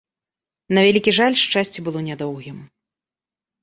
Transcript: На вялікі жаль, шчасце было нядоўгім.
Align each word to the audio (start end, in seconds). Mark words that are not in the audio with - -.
На 0.77 0.85
вялікі 0.85 1.15
жаль, 1.19 1.39
шчасце 1.43 1.79
было 1.91 2.05
нядоўгім. 2.09 2.59